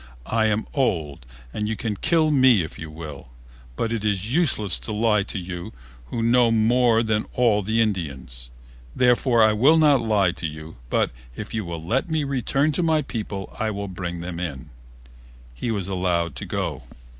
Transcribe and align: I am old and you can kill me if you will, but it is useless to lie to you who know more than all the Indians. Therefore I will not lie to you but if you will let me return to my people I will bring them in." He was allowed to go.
I 0.25 0.47
am 0.47 0.65
old 0.73 1.27
and 1.53 1.69
you 1.69 1.75
can 1.75 1.95
kill 1.95 2.31
me 2.31 2.63
if 2.63 2.79
you 2.79 2.89
will, 2.89 3.27
but 3.75 3.93
it 3.93 4.03
is 4.03 4.33
useless 4.33 4.79
to 4.79 4.91
lie 4.91 5.21
to 5.21 5.37
you 5.37 5.73
who 6.07 6.23
know 6.23 6.49
more 6.49 7.03
than 7.03 7.25
all 7.35 7.61
the 7.61 7.81
Indians. 7.81 8.49
Therefore 8.95 9.43
I 9.43 9.53
will 9.53 9.77
not 9.77 10.01
lie 10.01 10.31
to 10.31 10.47
you 10.47 10.77
but 10.89 11.11
if 11.35 11.53
you 11.53 11.63
will 11.65 11.85
let 11.85 12.09
me 12.09 12.23
return 12.23 12.71
to 12.71 12.81
my 12.81 13.03
people 13.03 13.55
I 13.59 13.69
will 13.69 13.87
bring 13.87 14.21
them 14.21 14.39
in." 14.39 14.71
He 15.53 15.69
was 15.69 15.87
allowed 15.87 16.35
to 16.37 16.47
go. 16.47 16.81